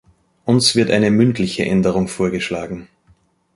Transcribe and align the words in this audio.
Uns 0.45 0.73
wird 0.75 0.89
eine 0.89 1.11
mündliche 1.11 1.63
Änderung 1.63 2.07
vorgeschlagen. 2.07 2.87